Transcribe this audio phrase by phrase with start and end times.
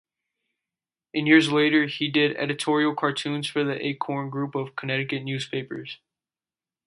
[1.13, 5.99] In later years, he did editorial cartoons for the Acorn group of Connecticut newspapers.